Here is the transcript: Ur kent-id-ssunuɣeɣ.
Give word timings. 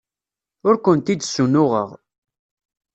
Ur 0.67 0.75
kent-id-ssunuɣeɣ. 0.77 1.89